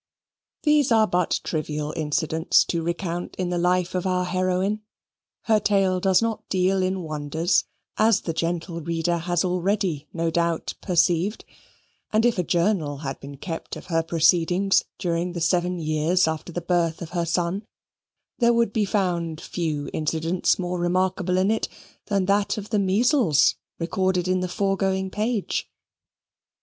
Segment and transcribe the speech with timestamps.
[0.63, 4.81] These are but trivial incidents to recount in the life of our heroine.
[5.43, 7.65] Her tale does not deal in wonders,
[7.97, 11.45] as the gentle reader has already no doubt perceived;
[12.11, 16.51] and if a journal had been kept of her proceedings during the seven years after
[16.51, 17.63] the birth of her son,
[18.39, 21.67] there would be found few incidents more remarkable in it
[22.07, 25.69] than that of the measles, recorded in the foregoing page.